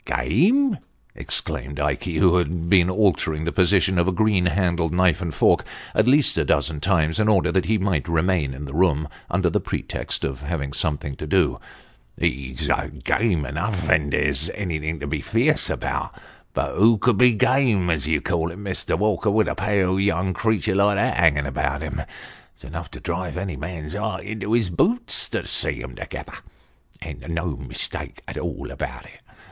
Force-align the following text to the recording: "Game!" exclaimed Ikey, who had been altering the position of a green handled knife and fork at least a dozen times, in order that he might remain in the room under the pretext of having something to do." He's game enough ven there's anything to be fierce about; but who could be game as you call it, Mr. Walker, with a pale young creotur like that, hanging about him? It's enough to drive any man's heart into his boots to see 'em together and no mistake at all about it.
"Game!" 0.05 0.79
exclaimed 1.15 1.79
Ikey, 1.79 2.17
who 2.17 2.37
had 2.37 2.67
been 2.71 2.89
altering 2.89 3.43
the 3.43 3.51
position 3.51 3.99
of 3.99 4.07
a 4.07 4.11
green 4.11 4.47
handled 4.47 4.91
knife 4.91 5.21
and 5.21 5.31
fork 5.31 5.63
at 5.93 6.07
least 6.07 6.39
a 6.39 6.43
dozen 6.43 6.79
times, 6.79 7.19
in 7.19 7.27
order 7.27 7.51
that 7.51 7.65
he 7.65 7.77
might 7.77 8.07
remain 8.09 8.55
in 8.55 8.65
the 8.65 8.73
room 8.73 9.07
under 9.29 9.47
the 9.47 9.59
pretext 9.59 10.23
of 10.23 10.41
having 10.41 10.73
something 10.73 11.15
to 11.17 11.27
do." 11.27 11.59
He's 12.19 12.67
game 13.03 13.45
enough 13.45 13.75
ven 13.81 14.09
there's 14.09 14.49
anything 14.55 14.99
to 15.01 15.05
be 15.05 15.21
fierce 15.21 15.69
about; 15.69 16.15
but 16.55 16.73
who 16.73 16.97
could 16.97 17.19
be 17.19 17.33
game 17.33 17.91
as 17.91 18.07
you 18.07 18.21
call 18.21 18.49
it, 18.51 18.57
Mr. 18.57 18.97
Walker, 18.97 19.29
with 19.29 19.47
a 19.47 19.53
pale 19.53 19.99
young 19.99 20.33
creotur 20.33 20.73
like 20.73 20.95
that, 20.97 21.17
hanging 21.17 21.45
about 21.45 21.83
him? 21.83 22.01
It's 22.55 22.63
enough 22.63 22.89
to 22.89 22.99
drive 22.99 23.37
any 23.37 23.55
man's 23.55 23.93
heart 23.93 24.23
into 24.23 24.53
his 24.53 24.71
boots 24.71 25.29
to 25.29 25.45
see 25.45 25.83
'em 25.83 25.93
together 25.93 26.33
and 26.99 27.23
no 27.29 27.55
mistake 27.55 28.21
at 28.27 28.39
all 28.39 28.71
about 28.71 29.05
it. 29.05 29.19